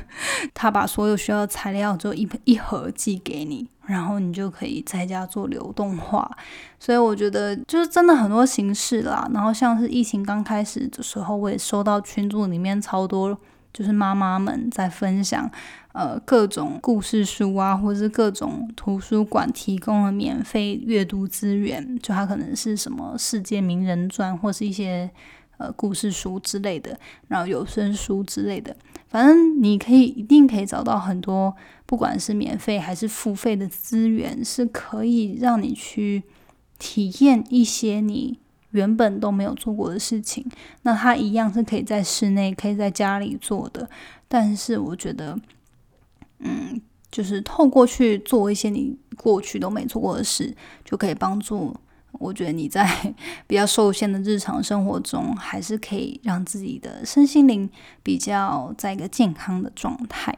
[0.54, 6.30] 他把所有需要材料就一一盒寄给你，然后你就可以在家做流动化。
[6.78, 9.28] 所以我觉得就是真的很多形式啦。
[9.34, 13.36] 然后像是疫情刚开始的时候，我也收到群组里面超多。
[13.72, 15.50] 就是妈妈们在分享，
[15.92, 25.10] 呃，各种故事书啊，或者是各种图书馆提供的免费阅读资源，就它可能是什么世界名人传，或是一些
[25.58, 26.98] 呃故事书之类的，
[27.28, 28.76] 然后有声书之类的，
[29.08, 31.54] 反正你可以一定可以找到很多，
[31.84, 36.22] 不管是免费还是付费的资源，是可以让你去
[36.78, 38.38] 体验一些你。
[38.72, 40.44] 原本都没有做过的事情，
[40.82, 43.88] 那它一样是可以在室内、可以在家里做的。
[44.28, 45.38] 但是我觉得，
[46.40, 46.78] 嗯，
[47.10, 50.54] 就是透过去做一些你过去都没做过的事，
[50.84, 51.74] 就可以帮助。
[52.18, 52.86] 我觉得你在
[53.46, 57.68] 比较受限的日常生活中，还是可以让自己的身心灵
[58.02, 60.36] 比较在一个健康的状态。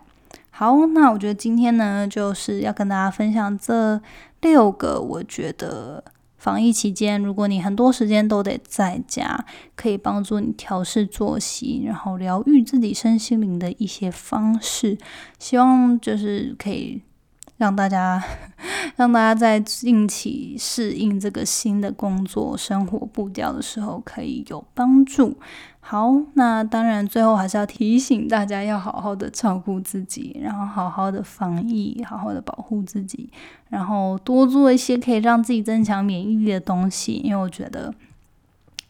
[0.50, 4.00] 好，那我觉得今天呢，就是要跟大家分享这
[4.40, 6.04] 六个，我觉得。
[6.38, 14.96] 防疫期间，如果你很多时间都得在家，可以帮助你调试作息，然后疗愈自己身心灵的一些方式，
[15.40, 17.02] 希望就是可以
[17.58, 18.22] 让大家
[18.96, 25.36] 让大家在近期适应这个新的工作生活步调的时候，可以有帮助。
[25.80, 33.30] 好，那当然最后还是要提醒大家，要好好的照顾自己，然后好好的防疫，好好的保护自己，
[33.68, 37.14] 然后多做一些可以让自己增强免疫力的东西。
[37.24, 37.94] 因为我觉得，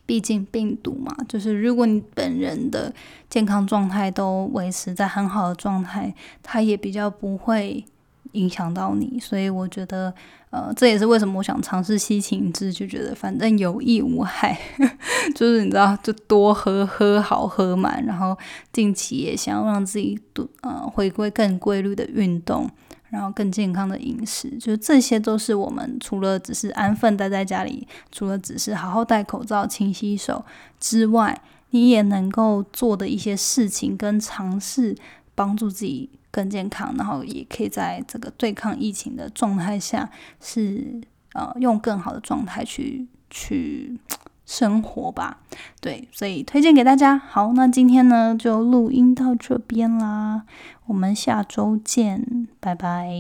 [0.07, 2.93] 毕竟病毒嘛，就是如果你本人的
[3.31, 6.13] 健康状态都维持在很好的状态，
[6.43, 7.85] 它也比较不会。
[8.33, 10.13] 影响到你，所以我觉得，
[10.51, 14.59] 呃，这也是为什么我想尝试吸芹汁，就觉得反正有益无害，
[15.35, 18.37] 就是你知道，就多喝，喝好喝满，然后
[18.73, 22.69] 近期也想要让自己多呃回归更规律的运动，
[23.11, 30.45] 然后更健康的饮食，就这些都是我们除了只是安分待在家里，除了只是好好戴口罩、勤洗手
[30.79, 34.97] 之外，你也能够做的一些事情跟尝试，
[35.35, 36.11] 帮助自己。
[36.31, 40.11] 更健康，然后也可以在这个对抗疫情的状态下，
[40.41, 41.01] 是
[41.33, 43.99] 呃用更好的状态去去
[44.45, 45.39] 生活吧。
[45.81, 47.17] 对，所以推荐给大家。
[47.17, 50.43] 好，那今天呢就录音到这边啦，
[50.87, 53.11] 我们下周见，拜拜。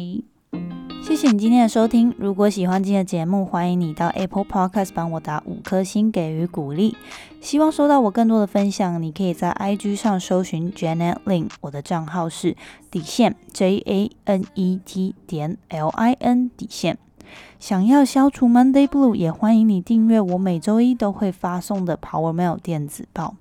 [1.00, 2.12] 谢谢你今天的收听。
[2.18, 6.96] 如果喜欢今天的节目，欢迎你到 Apple Podcast 帮我打五颗星给予鼓励。
[7.40, 12.56] 希望收到我更多的分享，你可以在 IG 上搜寻 Janet Lin，我的账号是
[12.90, 16.98] 底线 J A N E T 点 L I N 底线。
[17.60, 23.36] 想要消除 Monday Blue，也欢迎你订阅我每周一都会发送的 Power Mail 电子报。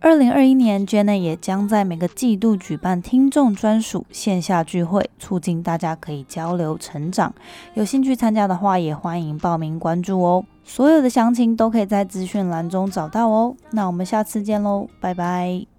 [0.00, 7.32] 二零二一年，Janet 也将在每个季度举办听众专属线下聚会，促进大家可以交流成长。
[7.74, 10.44] 有兴趣参加的话，也欢迎报名关注哦。
[10.64, 13.54] 所有的详情都可以在资讯栏中找到哦。
[13.72, 15.71] 那我们下次见喽，拜拜。